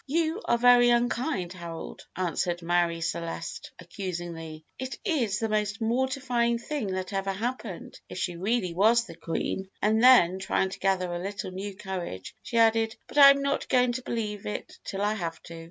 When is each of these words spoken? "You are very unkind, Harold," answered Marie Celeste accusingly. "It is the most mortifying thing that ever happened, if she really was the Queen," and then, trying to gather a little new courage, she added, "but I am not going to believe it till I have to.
"You 0.07 0.41
are 0.45 0.57
very 0.57 0.89
unkind, 0.89 1.53
Harold," 1.53 2.07
answered 2.15 2.63
Marie 2.63 3.01
Celeste 3.01 3.69
accusingly. 3.77 4.65
"It 4.79 4.97
is 5.05 5.37
the 5.37 5.47
most 5.47 5.79
mortifying 5.79 6.57
thing 6.57 6.87
that 6.95 7.13
ever 7.13 7.31
happened, 7.31 7.99
if 8.09 8.17
she 8.17 8.35
really 8.35 8.73
was 8.73 9.03
the 9.05 9.13
Queen," 9.15 9.69
and 9.79 10.03
then, 10.03 10.39
trying 10.39 10.69
to 10.71 10.79
gather 10.79 11.13
a 11.13 11.19
little 11.19 11.51
new 11.51 11.75
courage, 11.75 12.33
she 12.41 12.57
added, 12.57 12.95
"but 13.05 13.19
I 13.19 13.29
am 13.29 13.43
not 13.43 13.69
going 13.69 13.91
to 13.91 14.01
believe 14.01 14.47
it 14.47 14.79
till 14.83 15.03
I 15.03 15.13
have 15.13 15.39
to. 15.43 15.59